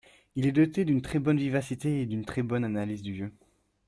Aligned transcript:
Il 0.33 0.47
est 0.47 0.51
doté 0.51 0.83
d'une 0.83 1.03
très 1.03 1.19
bonne 1.19 1.37
vivacité 1.37 2.01
et 2.01 2.05
d'une 2.07 2.25
très 2.25 2.41
bonne 2.41 2.63
analyse 2.65 3.03
du 3.03 3.13
jeu. 3.13 3.31